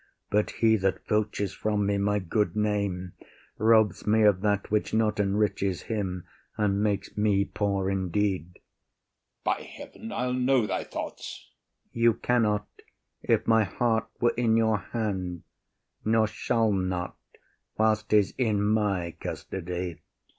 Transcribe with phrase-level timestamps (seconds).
[0.31, 3.13] But he that filches from me my good name
[3.59, 6.23] Robs me of that which not enriches him
[6.57, 8.53] And makes me poor indeed.
[8.55, 8.63] OTHELLO.
[9.43, 11.51] By heaven, I’ll know thy thoughts.
[11.93, 12.01] IAGO.
[12.01, 12.67] You cannot,
[13.21, 15.43] if my heart were in your hand,
[16.03, 17.15] Nor shall not,
[17.77, 19.99] whilst ’tis in my custody.